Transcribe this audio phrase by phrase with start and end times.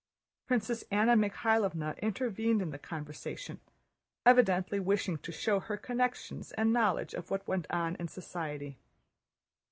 [0.47, 3.59] Princess Anna Mikháylovna intervened in the conversation,
[4.25, 8.79] evidently wishing to show her connections and knowledge of what went on in society.